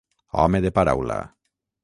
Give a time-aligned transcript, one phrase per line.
[0.43, 1.19] Home de paraula.